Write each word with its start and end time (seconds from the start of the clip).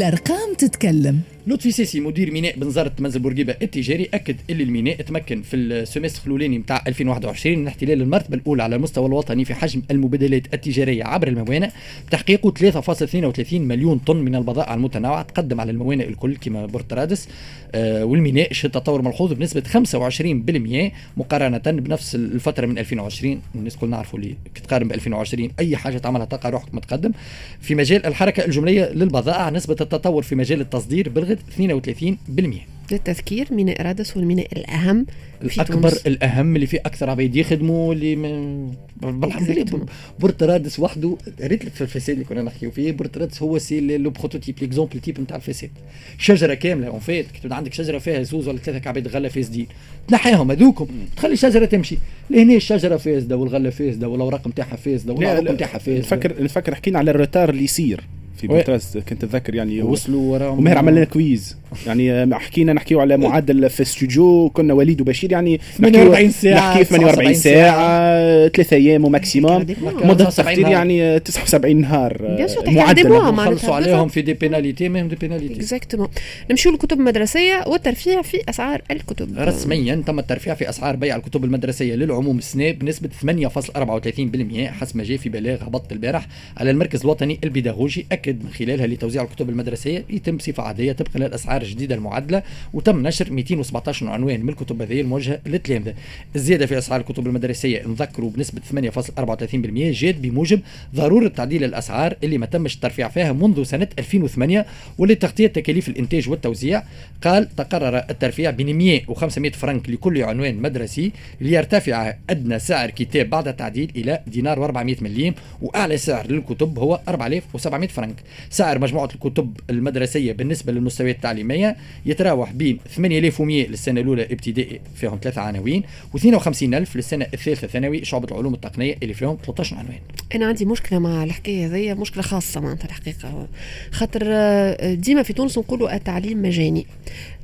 الأرقام 0.00 0.54
تتكلم. 0.58 1.20
لطفي 1.46 1.70
سيسي 1.70 2.00
مدير 2.00 2.30
ميناء 2.30 2.58
بنزرة 2.58 2.92
منزل 2.98 3.20
بورقيبة 3.20 3.54
التجاري 3.62 4.08
أكد 4.14 4.36
أن 4.50 4.60
الميناء 4.60 4.96
تمكن 5.02 5.42
في 5.42 5.56
السمستر 5.56 6.22
الأولاني 6.26 6.58
نتاع 6.58 6.82
2021 6.86 7.58
من 7.58 7.66
احتلال 7.66 8.02
المرتبة 8.02 8.36
الأولى 8.36 8.62
على 8.62 8.76
المستوى 8.76 9.06
الوطني 9.06 9.44
في 9.44 9.54
حجم 9.54 9.82
المبادلات 9.90 10.54
التجارية 10.54 11.04
عبر 11.04 11.28
الموانئ 11.28 11.70
بتحقيق 12.08 12.58
3.32 12.58 13.52
مليون 13.54 13.98
طن 13.98 14.16
من 14.16 14.34
البضائع 14.34 14.74
المتنوعة 14.74 15.22
تقدم 15.22 15.60
على 15.60 15.70
الموانئ 15.72 16.08
الكل 16.08 16.36
كما 16.36 16.66
بورترادس. 16.66 17.28
آه 17.74 18.04
والميناء 18.04 18.52
شهد 18.52 18.70
تطور 18.70 19.02
ملحوظ 19.02 19.32
بنسبة 19.32 19.62
25% 19.62 20.92
مقارنة 21.16 21.58
بنفس 21.80 22.14
الفترة 22.14 22.66
من 22.66 22.78
2020 22.78 23.40
الناس 23.54 23.76
كل 23.76 23.88
نعرفوا 23.88 24.18
اللي 24.18 24.34
تقارن 24.64 24.88
ب 24.88 24.92
2020 24.92 25.50
أي 25.58 25.76
حاجة 25.76 25.98
تعملها 25.98 26.24
تلقى 26.26 26.50
روحك 26.50 26.74
متقدم. 26.74 27.12
في 27.60 27.74
مجال 27.74 28.06
الحركة 28.06 28.44
الجملية 28.44 28.92
للبضائع 28.92 29.50
نسبة 29.50 29.76
التطور 29.80 30.22
في 30.22 30.34
مجال 30.34 30.60
التصدير 30.60 31.08
بلغت 31.08 31.38
32% 31.58 32.70
للتذكير 32.92 33.48
ميناء 33.50 33.82
رادس 33.82 34.16
هو 34.16 34.22
الميناء 34.22 34.48
الأهم 34.52 35.06
في 35.48 35.56
الأكبر 35.56 35.88
تونس. 35.88 36.06
الأهم 36.06 36.56
اللي 36.56 36.66
فيه 36.66 36.78
أكثر 36.78 37.10
عباد 37.10 37.36
يخدموا 37.36 37.94
اللي 37.94 38.16
من 38.16 38.70
بالحمد 39.02 39.50
لله. 39.50 39.86
بورترادس 40.20 40.80
وحده 40.80 41.16
ريت 41.40 41.64
لك 41.64 41.72
في 41.72 41.80
الفساد 41.80 42.10
اللي 42.14 42.24
كنا 42.24 42.42
نحكيو 42.42 42.70
فيه 42.70 42.92
بورترادس 42.92 43.42
هو 43.42 43.58
سي 43.58 43.80
لو 43.80 44.10
بروتوتيب 44.10 44.54
ليكزومبل 44.60 45.00
تيب 45.00 45.20
نتاع 45.20 45.36
الفساد. 45.36 45.70
شجرة 46.18 46.54
كاملة 46.54 46.86
اون 46.86 46.98
فيت 46.98 47.26
كي 47.30 47.54
عندك 47.54 47.72
شجرة 47.72 47.98
فيها 47.98 48.22
زوز 48.22 48.48
ولا 48.48 48.58
ثلاثة 48.58 48.78
كعباد 48.78 49.08
غله 49.08 49.28
فاسدين 49.28 49.66
تنحيهم 50.08 50.50
هذوكم. 50.50 50.88
تخلي 51.16 51.32
الشجرة 51.32 51.64
تمشي. 51.64 51.98
لهنا 52.30 52.54
الشجرة 52.54 52.96
فاسدة 52.96 53.36
والغله 53.36 53.70
فاسدة 53.70 54.08
والأوراق 54.08 54.48
نتاعها 54.48 54.76
فاسدة 54.76 55.12
والأوراق 55.12 55.52
نتاعها 55.52 55.78
فاسدة. 55.78 55.98
نفكر 55.98 56.42
نفكر 56.42 56.74
حكينا 56.74 56.98
على 56.98 57.10
ال 57.10 57.16
retard 57.16 57.50
اللي 57.50 57.64
يصير. 57.64 58.04
في 58.40 58.46
بوتاس 58.46 58.98
كنت 59.08 59.24
أتذكر 59.24 59.54
يعني 59.54 59.82
وصلوا 59.82 60.32
وراهم 60.32 60.58
وماهر 60.58 60.78
عمل 60.78 60.94
لنا 60.94 61.04
quiz 61.04 61.56
يعني 61.86 62.34
حكينا 62.34 62.72
نحكيو 62.72 63.00
على 63.00 63.16
معدل 63.16 63.70
في 63.70 63.80
الاستوديو 63.80 64.50
كنا 64.50 64.74
وليد 64.74 65.00
وبشير 65.00 65.32
يعني 65.32 65.60
48 65.78 66.30
ساعة 66.30 66.70
نحكي 66.70 66.84
48 66.84 67.34
ساعة 67.34 68.48
ثلاثة 68.48 68.76
أيام 68.76 69.04
و 69.04 69.11
maximum. 69.11 69.66
مدة 70.04 70.28
التقدير 70.28 70.68
يعني 70.68 71.20
79 71.20 71.80
نهار 71.80 72.38
معدل. 72.66 73.08
نخلصوا 73.08 73.74
عليهم 73.74 74.08
في 74.08 74.22
دي 74.22 74.34
بيناليتي 74.34 74.88
ميم 74.88 75.08
دي 75.08 75.16
بيناليتي 75.16 75.54
exactement. 75.54 76.08
نمشيو 76.50 76.72
للكتب 76.72 77.00
المدرسية 77.00 77.64
والترفيع 77.66 78.22
في 78.22 78.42
أسعار 78.48 78.82
الكتب. 78.90 79.38
رسميا 79.38 80.02
تم 80.06 80.18
الترفيع 80.18 80.54
في 80.54 80.68
أسعار 80.68 80.96
بيع 80.96 81.16
الكتب 81.16 81.44
المدرسية 81.44 81.94
للعموم. 81.94 82.38
السنة 82.38 82.70
بنسبه 82.70 83.08
8.34% 83.22 84.70
حسب 84.70 84.96
ما 84.96 85.04
جاء 85.04 85.16
في 85.16 85.28
بلاغ 85.28 85.64
هبط 85.64 85.92
البارح 85.92 86.26
على 86.56 86.70
المركز 86.70 87.00
الوطني 87.00 87.38
البيداغوجي. 87.44 88.06
أكد 88.12 88.44
من 88.44 88.50
خلالها 88.50 88.86
لتوزيع 88.86 89.22
الكتب 89.22 89.50
المدرسية 89.50 90.04
يتم 90.10 90.36
بصفه 90.36 90.62
عادية 90.62 90.92
طبقا 90.92 91.18
للاسعار 91.60 91.62
الجديده 91.62 91.94
المعدله 91.94 92.42
وتم 92.72 93.06
نشر 93.06 93.30
217 93.30 94.08
عنوان 94.08 94.40
من 94.40 94.48
الكتب 94.48 94.82
هذه 94.82 95.00
الموجهة 95.00 95.40
للتلامذة. 95.46 95.94
الزيادة 96.36 96.66
في 96.66 96.78
أسعار 96.78 97.00
الكتب 97.00 97.26
المدرسية 97.26 97.86
نذكروا 97.86 98.30
بنسبة 98.30 98.60
8.34% 98.70 100.00
جات 100.00 100.14
بموجب 100.14 100.60
ضرورة 100.94 101.28
تعديل 101.28 101.64
الأسعار 101.64 102.16
اللي 102.24 102.38
ما 102.38 102.46
تمش 102.46 102.74
الترفيع 102.74 103.08
فيها 103.08 103.32
منذ 103.32 103.62
سنة 103.62 103.88
2008 103.98 104.66
ولتغطية 104.98 105.46
تكاليف 105.46 105.88
الإنتاج 105.88 106.28
والتوزيع. 106.28 106.82
قال 107.22 107.56
تقرر 107.56 107.96
الترفيع 108.10 108.50
ب 108.50 108.62
100 108.62 109.02
و500 109.06 109.52
فرنك 109.52 109.90
لكل 109.90 110.22
عنوان 110.22 110.62
مدرسي 110.62 111.12
ليرتفع 111.40 112.14
أدنى 112.30 112.58
سعر 112.58 112.90
كتاب 112.90 113.30
بعد 113.30 113.48
التعديل 113.48 113.90
إلى 113.96 114.20
دينار 114.26 114.72
و400 114.72 115.02
مليم 115.02 115.34
وأعلى 115.62 115.96
سعر 115.96 116.26
للكتب 116.26 116.78
هو 116.78 117.00
4700 117.08 117.88
فرنك. 117.88 118.16
سعر 118.50 118.78
مجموعة 118.78 119.08
الكتب 119.14 119.60
المدرسية 119.70 120.32
بالنسبة 120.32 120.72
للمستويات 120.72 121.22
التعليميه 121.50 121.76
يتراوح 122.06 122.52
بين 122.52 122.78
8100 122.96 123.68
للسنة 123.68 124.00
الأولى 124.00 124.22
ابتدائي 124.22 124.80
فيهم 124.94 125.18
ثلاثة 125.22 125.40
عناوين 125.40 125.82
و52000 126.16 126.96
للسنة 126.96 127.26
الثالثة 127.34 127.66
ثانوي 127.66 128.04
شعبة 128.04 128.28
العلوم 128.28 128.54
التقنية 128.54 128.96
اللي 129.02 129.14
فيهم 129.14 129.38
13 129.44 129.76
عنوان. 129.76 129.98
أنا 130.34 130.46
عندي 130.46 130.64
مشكلة 130.64 130.98
مع 130.98 131.24
الحكاية 131.24 131.66
هذه 131.66 131.94
مشكلة 131.94 132.22
خاصة 132.22 132.60
معناتها 132.60 132.86
الحقيقة. 132.86 133.48
خاطر 133.90 134.22
آه، 134.26 134.94
ديما 134.94 135.22
في 135.22 135.32
تونس 135.32 135.58
نقولوا 135.58 135.94
التعليم 135.94 136.42
مجاني. 136.42 136.86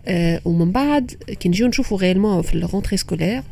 آه، 0.08 0.40
ومن 0.44 0.72
بعد 0.72 1.10
كي 1.40 1.48
نجيو 1.48 1.66
نشوفوا 1.66 1.98
guerment 1.98 2.42
في 2.42 2.54
ال 2.54 2.60
rentrée 2.60 2.96
scolaire 2.96 3.42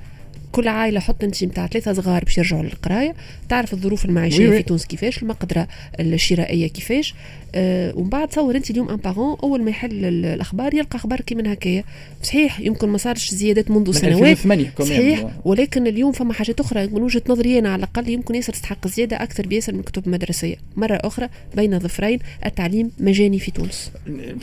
كل 0.54 0.68
عائلة 0.68 1.00
حط 1.00 1.24
انت 1.24 1.44
نتاع 1.44 1.66
ثلاثة 1.66 1.92
صغار 1.92 2.24
باش 2.24 2.38
يرجعوا 2.38 2.62
للقراية. 2.62 3.14
تعرف 3.48 3.72
الظروف 3.72 4.04
المعيشية 4.04 4.50
في 4.50 4.62
تونس 4.62 4.86
كيفاش 4.86 5.22
المقدرة 5.22 5.68
الشرائية 6.00 6.66
كيفاش. 6.66 7.14
آه 7.56 7.92
ومن 7.96 8.08
بعد 8.08 8.28
تصور 8.28 8.56
أنت 8.56 8.70
اليوم 8.70 8.88
ان 8.88 8.96
بارون 8.96 9.36
أول 9.42 9.62
ما 9.62 9.70
يحل 9.70 10.04
الأخبار 10.04 10.74
يلقى 10.74 10.96
أخبار 10.96 11.20
كي 11.20 11.34
من 11.34 11.46
هكايا. 11.46 11.84
صحيح 12.22 12.60
يمكن 12.60 12.88
ما 12.88 12.98
صارش 12.98 13.30
زيادات 13.30 13.70
منذ 13.70 13.92
سنوات. 13.92 14.38
صحيح 14.80 15.26
ولكن 15.44 15.86
اليوم 15.86 16.12
فما 16.12 16.32
حاجات 16.32 16.60
أخرى. 16.60 16.86
من 16.86 17.02
وجهة 17.02 17.22
نظري 17.28 17.58
أنا 17.58 17.68
على 17.68 17.78
الأقل 17.78 18.08
يمكن 18.08 18.34
ياسر 18.34 18.52
تستحق 18.52 18.88
زيادة 18.88 19.22
أكثر 19.22 19.46
بياسر 19.46 19.72
من 19.72 19.80
الكتب 19.80 20.06
المدرسية. 20.06 20.56
مرة 20.76 20.98
أخرى 21.02 21.28
بين 21.56 21.78
ظفرين 21.78 22.18
التعليم 22.46 22.90
مجاني 22.98 23.38
في 23.38 23.50
تونس. 23.50 23.90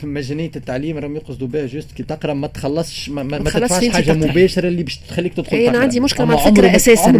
مجانية 0.02 0.50
التعليم 0.56 0.98
راهم 0.98 1.16
يقصدوا 1.16 1.48
بها 1.48 1.66
juste 1.66 1.92
كي 1.92 2.02
تقرأ 2.02 2.34
ما 2.34 2.46
تخلصش 2.46 3.08
ما, 3.08 3.22
ما, 3.22 3.38
ما 3.38 3.50
تدفعش 3.50 3.84
حاجة 3.84 4.12
مباشرة 4.12 4.68
اللي 4.68 4.82
باش 4.82 4.96
تخليك 4.96 5.34
تدخل 5.34 5.56
أنا 5.56 5.78
عندي 5.78 6.00
مشكلة 6.02 6.26
مع 6.26 6.34
الفكرة 6.34 6.76
أساسا 6.76 7.10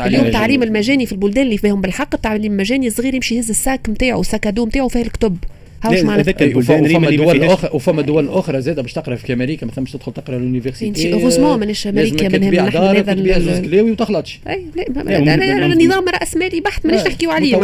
اليوم 0.00 0.26
التعليم 0.26 0.62
المجاني 0.62 1.06
في 1.06 1.12
البلدان 1.12 1.44
اللي 1.44 1.58
فيهم 1.58 1.80
بالحق 1.80 2.14
التعليم 2.14 2.52
المجاني 2.52 2.86
الصغير 2.86 3.14
يمشي 3.14 3.36
يهز 3.36 3.50
الساك 3.50 3.88
نتاعو 3.88 4.20
الساكادو 4.20 4.66
نتاعو 4.66 4.88
فيه 4.88 5.02
الكتب. 5.02 5.36
هاوش 5.82 6.00
معناتها؟ 6.02 6.56
وفما 6.56 7.10
دول 7.10 7.42
أخرى 7.44 7.70
وفما 7.74 8.02
دول 8.02 8.28
أخرى 8.28 8.60
زاد 8.62 8.80
باش 8.80 8.92
تقرأ 8.92 9.14
في 9.14 9.32
أمريكا 9.32 9.66
مثلا 9.66 9.84
باش 9.84 9.92
تدخل 9.92 10.12
تقرأ 10.12 10.38
لونيفرسيتي 10.38 11.12
اوغوزمون 11.12 11.60
مانيش 11.60 11.86
أمريكا 11.86 12.28
من 12.28 12.54
نحن 12.54 12.76
هذا 12.76 13.12
الكلاوي 13.12 13.90
وتخلطش 13.90 14.40
أي 14.48 14.66
لا 14.76 15.74
نظام 15.74 16.04
رأس 16.08 16.36
مالي 16.36 16.60
بحت 16.60 16.86
مانيش 16.86 17.06
نحكيو 17.06 17.30
عليه. 17.30 17.56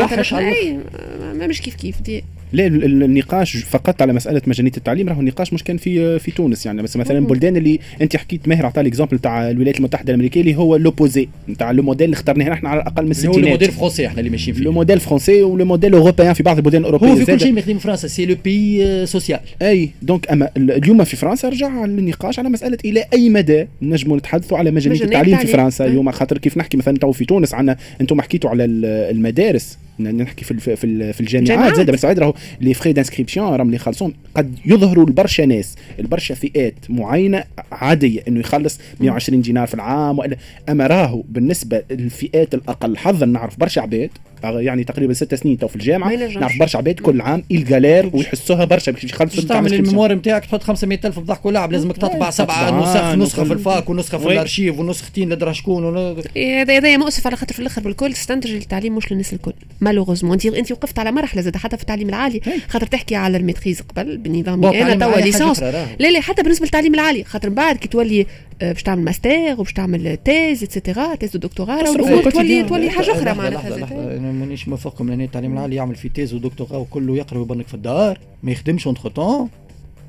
ما 1.35 1.47
مش 1.47 1.63
كيف 1.63 1.75
كيف 1.75 2.01
دي 2.03 2.25
لا 2.53 2.67
النقاش 2.67 3.57
فقط 3.57 4.03
على 4.03 4.13
مسألة 4.13 4.43
مجانية 4.47 4.73
التعليم 4.77 5.09
راهو 5.09 5.21
النقاش 5.21 5.53
مش 5.53 5.63
كان 5.65 5.77
في 5.77 6.19
في 6.19 6.31
تونس 6.31 6.67
يعني. 6.67 6.83
بس 6.83 6.97
مثلا 6.97 7.19
البلدان 7.19 7.57
اللي 7.57 7.79
أنت 8.03 8.17
حكيت 8.17 8.49
ماهر 8.49 8.67
عطى 8.67 8.81
الاكزامبل 8.81 9.19
تاع 9.19 9.51
الولايات 9.51 9.77
المتحدة 9.77 10.11
الأمريكية 10.11 10.41
اللي 10.41 10.57
هو 10.57 10.77
لوبوزي 10.77 11.29
نتاع 11.49 11.71
لو 11.71 11.83
موديل 11.83 12.05
اللي 12.05 12.15
اخترناه 12.15 12.53
إحنا 12.53 12.69
على 12.69 12.81
الأقل 12.81 13.05
من 13.05 13.11
الستينات 13.11 13.37
هو 13.37 13.45
الموديل 13.45 13.71
français 13.71 14.07
إحنا 14.07 14.19
اللي 14.19 14.31
ماشيين 14.31 14.57
فيه. 14.57 14.65
le 14.65 14.73
modèle 14.73 15.01
français 15.01 15.43
و 15.43 15.50
le 15.50 15.65
modèle 15.65 15.95
européen 15.95 16.33
في 16.33 16.43
بعض 16.43 16.57
البلدان 16.57 16.81
الأوروبية 16.81 17.09
هو 17.09 17.17
في 17.17 17.25
كل 17.25 17.41
شيء 17.41 17.53
مخدم 17.53 17.79
فرنسا 17.79 18.09
c'est 18.09 18.27
le 18.27 18.37
pays 18.45 19.07
social 19.07 19.41
أي 19.63 19.91
donc 20.03 20.31
أما 20.31 20.51
اليوم 20.57 21.05
في 21.05 21.17
فرنسا 21.17 21.49
رجع 21.49 21.85
النقاش 21.85 22.39
على 22.39 22.49
مسألة 22.49 22.79
إلى 22.85 23.05
أي 23.13 23.31
مدى 23.31 23.67
نجموا 23.83 24.17
نتحدثوا 24.17 24.59
على 24.59 24.71
مجانية 24.71 25.03
التعليم 25.03 25.39
في 25.39 25.47
فرنسا 25.47 25.87
اليوم؟ 25.87 26.11
خاطر 26.11 26.39
كيف 26.39 26.59
نحكي 26.59 26.77
مثلا 26.77 26.97
تو 26.99 27.13
في 27.13 27.25
تونس 27.25 27.55
عندنا 27.55 27.77
أنتم 28.01 28.21
حكيتوا 28.21 28.51
على 28.51 28.65
المدارس 28.65 29.79
نحكي 30.01 30.45
في 30.45 30.77
في, 30.77 31.13
في 31.13 31.21
الجامعات 31.21 31.77
زاد 31.77 31.91
بس 31.91 32.05
راهو 32.05 32.35
les 32.61 32.75
frais 32.75 32.93
d'inscription 32.93 33.47
راهم 33.49 33.67
اللي 33.67 33.77
يخلصون 33.77 34.15
قد 34.35 34.59
يظهروا 34.67 35.07
لبرشا 35.07 35.43
ناس 35.43 35.77
البرشا 35.99 36.35
فئات 36.35 36.75
معينة 36.89 37.45
عادية 37.73 38.23
إنه 38.29 38.41
يخلص 38.41 38.81
120 39.01 39.43
دينار 39.43 39.67
في 39.67 39.75
العام 39.75 40.19
وإلا. 40.19 40.37
أما 40.69 40.87
راهو 40.87 41.23
بالنسبة 41.29 41.83
للفئات 41.91 42.55
الأقل 42.55 42.97
حظا 42.97 43.27
نعرف 43.27 43.61
برشا 43.61 43.81
عباد 43.81 44.11
يعني 44.45 44.85
تقريبا 44.85 45.13
ست 45.13 45.35
سنين 45.35 45.59
تو 45.59 45.69
في 45.69 45.77
الجامعة. 45.77 46.15
نعرف 46.15 46.59
برشا 46.59 46.79
عباد 46.79 47.01
كل 47.01 47.21
عام 47.21 47.45
الجالير 47.51 48.11
ويحسوها 48.13 48.65
برشا. 48.65 48.93
باش 48.93 49.05
يخلصوا 49.05 49.45
تعمل 49.45 49.75
الميموار 49.75 50.15
نتاعك 50.15 50.45
تحط 50.45 50.63
500000 50.63 51.19
بضحك 51.19 51.47
ولعب 51.47 51.73
لازمك 51.73 51.97
تطبع 51.97 52.31
سبعة. 52.31 52.71
نسخ 52.71 53.15
نسخة 53.15 53.45
في 53.45 53.53
الفاك 53.53 53.91
ونسخة 53.91 54.19
في 54.19 54.27
الأرشيف 54.27 54.79
ونسختين 54.79 55.33
لدرا 55.33 55.53
شكون 55.53 55.97
هذا 56.37 56.77
هذا 56.77 56.97
مؤسف 56.97 57.27
على 57.27 57.37
خاطر 57.37 57.55
في 57.55 57.61
الأخر 57.61 57.83
بالكل 57.83 58.13
تستنتج 58.13 58.51
التعليم 58.51 58.97
مش 58.97 59.13
للناس 59.13 59.33
الكل. 59.33 59.53
مالوغوزمون 59.81 60.33
انت 60.33 60.47
أنت 60.47 60.73
وقفت 60.73 60.99
على 60.99 61.13
مرحلة 61.13 61.43
زاد 61.43 61.57
حتى 61.57 61.77
في 61.77 61.83
التعليم 61.83 62.09
العالي. 62.09 62.41
خاطر 62.69 62.87
تحكي 62.87 63.15
على 63.15 63.37
الميتريز 63.37 63.81
قبل 63.97 64.17
بالنظام 64.17 64.65
أنا 64.65 64.95
توا 64.95 65.21
ليسونس 65.21 65.63
لا 65.63 66.11
لا 66.11 66.21
حتى 66.21 66.43
بالنسبة 66.43 66.65
للتعليم 66.65 66.95
العالي. 66.95 67.25
خاطر 67.25 67.49
بعد 67.49 67.77
كي 67.77 67.89
تولي 67.89 68.27
باش 68.61 68.83
تعمل 68.83 69.05
ماستر 69.05 69.53
وباش 69.53 69.73
تعمل 69.73 70.17
thèse 70.17 70.63
et 70.65 70.77
cetera 70.77 71.15
thèse 71.15 71.37
de 71.37 71.49
doctorat 71.49 71.83
تولي 72.31 72.63
تولي 72.63 72.91
حاجة 72.91 73.13
أخرى 73.13 73.35
معناتها 73.35 73.77
أنا 74.17 74.33
مانيش 74.33 74.69
موافقكم 74.69 75.09
لأن 75.09 75.21
التعليم 75.21 75.53
العالي 75.53 75.77
يعمل 75.77 75.95
في 75.95 76.09
thèse 76.09 76.35
و 76.35 76.39
doctorat 76.39 76.79
وكله 76.79 77.17
يقرا 77.17 77.39
ويبنك 77.39 77.67
في 77.67 77.75
الدار 77.75 78.19
ما 78.43 78.53
يخدمش 78.53 78.87
entre-temps 78.87 79.49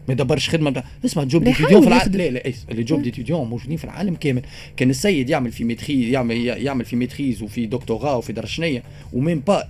ما 0.07 0.13
يدبرش 0.13 0.49
خدمه 0.49 0.83
اسمع 1.05 1.23
job 1.23 1.43
d'étudiant 1.43 1.81
في 1.81 1.87
العالم 1.87 2.15
لا 2.15 2.29
لا 2.29 2.43
اللي 2.71 2.83
job 2.83 3.01
d'étudiant 3.01 3.47
موجودين 3.49 3.77
في 3.77 3.83
العالم 3.83 4.15
كامل. 4.15 4.41
كان 4.77 4.89
السيد 4.89 5.29
يعمل 5.29 5.51
في 5.51 5.63
maîtri 5.63 6.11
يعمل 6.11 6.45
يعمل 6.45 6.85
في 6.85 6.95
maîtrise 6.95 7.41
وفي 7.41 7.65
دكتوراه 7.65 8.17
وفي 8.17 8.33
درشنيه 8.33 8.83
و 9.13 9.19
même 9.19 9.39
pas 9.39 9.63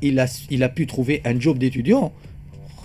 il 0.51 0.63
a 0.63 0.69
pu 0.69 0.85
trouver 0.85 1.21
un 1.25 1.39
job 1.45 1.57
d'étudiant. 1.57 2.09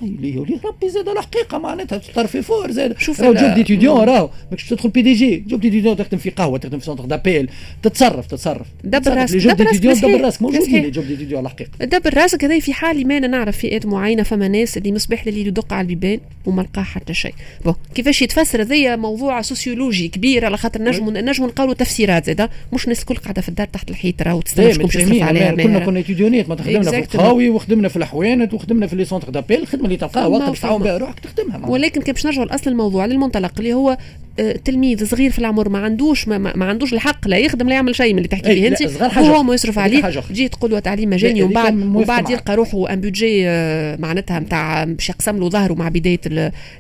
ليه 0.03 0.39
وليه 0.39 0.59
ربي 0.65 0.89
زاد 0.89 1.09
الحقيقة 1.09 1.59
معناتها 1.59 2.01
طرفي 2.15 2.43
فور 2.43 2.71
زاد. 2.71 2.99
شوف 2.99 3.21
راهو 3.21 3.35
job 3.35 3.55
d'étudiant 3.55 4.01
راهو 4.01 4.31
ماكش 4.51 4.69
تدخل 4.69 4.89
PDG 4.89 5.37
job 5.37 5.61
d'étudiant 5.61 5.97
تخدم 5.97 6.19
في 6.19 6.31
قهوة 6.31 6.59
تخدم 6.59 6.79
في 6.79 6.85
centre 6.85 7.05
d'appel 7.05 7.51
تتصرف 7.83 8.27
تتصرف. 8.27 8.67
دبر 8.85 9.15
راسك 9.15 9.37
job 9.37 9.57
d'étudiant 9.57 9.95
دبر 9.95 10.21
راسك 10.21 10.43
موجودين 10.43 10.91
job 10.91 11.05
d'étudiant 11.05 11.45
الحقيقة. 11.45 11.85
دبر 11.85 12.15
راسك 12.15 12.45
هذا 12.45 12.59
في 12.59 12.73
حال 12.73 13.09
ما 13.09 13.19
أنا 13.19 13.27
نعرف 13.27 13.59
فئات 13.59 13.87
معينة 13.87 14.23
فما 14.23 14.49
ناس 14.49 14.77
اللي 14.77 14.93
مصباح 14.93 15.27
الليل 15.27 15.47
يدق 15.47 15.73
على 15.73 15.81
البيبان 15.81 16.21
وما 16.47 16.63
لقى 16.63 16.85
حتى 16.85 17.15
شيء. 17.15 17.35
bon 17.65 17.75
كيفاش 17.95 18.23
يتفسر 18.23 18.63
هذايا 18.63 18.97
موضوع 18.97 19.43
سوسيولوجي 19.43 20.09
كبير 20.09 20.45
على 20.45 20.57
خاطر 20.57 20.83
نجم 20.83 21.11
نجم 21.11 21.45
نقولوا 21.45 21.75
تفسيرات 21.75 22.27
زاده؟ 22.27 22.51
مش 22.73 22.85
الناس 22.85 23.01
الكل 23.01 23.15
قاعدة 23.15 23.43
في 23.43 23.49
الدار 23.49 23.67
تحت 23.67 23.91
الحيط 23.91 24.23
راهو 24.23 24.41
تستنى 24.41 24.75
شكون 24.75 24.89
تصرف 24.89 25.23
عليها 25.23 25.53
كنا 25.53 25.79
كنا 25.79 26.01
étudiant 26.01 26.44
ات 26.44 26.49
ما 26.49 26.55
تخدمنا 26.55 26.91
في 26.91 26.99
القهاوي 26.99 27.49
وخدمنا 27.49 27.89
في 27.89 27.97
الحوانت 27.97 28.55
وخدمنا 28.55 28.87
في 28.87 28.97
les 28.97 29.05
centres 29.05 29.31
d'appel 29.31 29.67
الخدمه 29.85 29.87
اللي 29.87 29.97
تلقاها 29.97 30.27
وقت 30.27 30.49
باش 30.49 30.61
تعاون 30.61 30.83
بها 30.83 30.99
روحك 30.99 31.21
تخدمها 31.21 31.69
ولكن 31.69 32.03
كي 32.03 32.13
باش 32.13 32.27
نرجعوا 32.27 32.47
لأصل 32.47 32.71
الموضوع 32.71 33.07
للمنطلق 33.07 33.53
اللي 33.59 33.75
هو 33.75 33.97
آه، 34.39 34.53
تلميذ 34.53 35.05
صغير 35.05 35.31
في 35.31 35.39
العمر 35.39 35.69
ما 35.69 35.79
عندوش 35.79 36.29
ما, 36.29 36.39
ما 36.39 36.65
عندوش 36.65 36.93
الحق 36.93 37.29
لا 37.29 37.37
يخدم 37.37 37.69
لا 37.69 37.75
يعمل 37.75 37.95
شيء 37.95 38.13
من 38.13 38.19
اللي 38.19 38.29
تحكي 38.29 38.55
فيه 38.55 38.69
أنت 38.69 39.03
هو 39.19 39.43
ما 39.43 39.55
يصرف 39.55 39.79
عليه 39.79 40.03
تجي 40.29 40.49
تقول 40.49 40.71
له 40.71 40.79
تعليم 40.79 41.11
مجاني 41.11 41.43
ومن 41.43 41.53
بعد 41.53 41.73
ومن 41.73 42.05
بعد 42.05 42.31
يلقى 42.31 42.57
روحه 42.57 42.93
ان 42.93 43.01
بودجي 43.01 43.49
آه، 43.49 43.97
معناتها 43.97 44.41
نتاع 44.41 44.85
باش 44.85 45.09
يقسم 45.09 45.37
له 45.37 45.49
ظهره 45.49 45.75
مع 45.75 45.89
بداية 45.89 46.21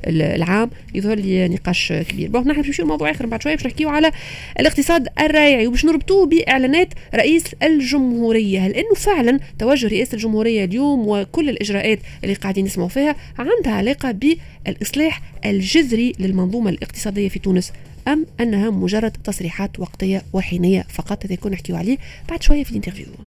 العام. 0.06 0.70
يظهر 0.94 1.16
لي 1.18 1.48
نقاش 1.48 1.92
كبير. 1.92 2.30
بون 2.30 2.48
نحن 2.48 2.60
نمشيو 2.60 2.84
لموضوع 2.84 3.10
آخر 3.10 3.26
بعد 3.26 3.42
شوية 3.42 3.54
باش 3.54 3.66
نحكيو 3.66 3.88
على 3.88 4.10
الاقتصاد 4.60 5.08
الريعي 5.20 5.66
وباش 5.66 5.84
نربطوه 5.84 6.26
بإعلانات 6.26 6.88
رئيس 7.14 7.44
الجمهورية. 7.62 8.68
لأنه 8.68 8.94
فعلا 8.96 9.40
توجه 9.58 9.88
رئاسه 9.88 10.14
الجمهورية 10.14 10.64
اليوم 10.64 11.08
وكل 11.08 11.48
الإجراءات 11.48 11.98
اللي 12.24 12.34
قاعدين 12.34 12.64
نسمعوا 12.64 12.88
فيها 12.94 13.16
عندها 13.38 13.72
علاقة 13.72 14.10
بالإصلاح 14.10 15.22
الجذري 15.44 16.12
للمنظومة 16.18 16.70
الاقتصادية 16.70 17.28
في 17.28 17.38
تونس 17.38 17.72
أم 18.08 18.26
أنها 18.40 18.70
مجرد 18.70 19.10
تصريحات 19.10 19.80
وقتية 19.80 20.22
وحينية 20.32 20.86
فقط؟ 20.88 21.24
هذا 21.24 21.32
يكون 21.32 21.52
نحكيو 21.52 21.76
عليه 21.76 21.98
بعد 22.28 22.42
شوية 22.42 22.64
في 22.64 22.70
الانترفيو. 22.70 23.06